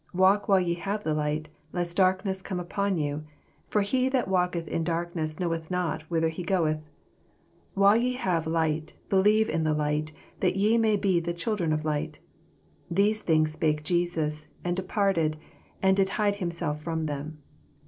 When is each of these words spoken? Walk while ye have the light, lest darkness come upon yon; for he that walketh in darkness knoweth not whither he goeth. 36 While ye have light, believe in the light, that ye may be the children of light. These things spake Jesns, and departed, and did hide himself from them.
Walk 0.15 0.47
while 0.47 0.59
ye 0.59 0.73
have 0.73 1.03
the 1.03 1.13
light, 1.13 1.47
lest 1.73 1.95
darkness 1.97 2.41
come 2.41 2.59
upon 2.59 2.97
yon; 2.97 3.27
for 3.67 3.83
he 3.83 4.09
that 4.09 4.27
walketh 4.27 4.67
in 4.67 4.83
darkness 4.83 5.39
knoweth 5.39 5.69
not 5.69 6.01
whither 6.09 6.29
he 6.29 6.41
goeth. 6.41 6.77
36 6.77 6.89
While 7.75 7.97
ye 7.97 8.13
have 8.13 8.47
light, 8.47 8.93
believe 9.11 9.47
in 9.47 9.63
the 9.63 9.75
light, 9.75 10.11
that 10.39 10.55
ye 10.55 10.79
may 10.79 10.95
be 10.97 11.19
the 11.19 11.35
children 11.35 11.71
of 11.71 11.85
light. 11.85 12.17
These 12.89 13.21
things 13.21 13.51
spake 13.51 13.83
Jesns, 13.83 14.47
and 14.63 14.75
departed, 14.75 15.37
and 15.83 15.95
did 15.95 16.09
hide 16.09 16.37
himself 16.37 16.81
from 16.81 17.05
them. 17.05 17.37